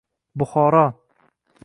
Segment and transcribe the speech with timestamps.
[0.37, 0.85] Buxoro